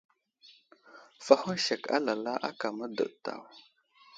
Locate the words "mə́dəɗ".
2.77-3.11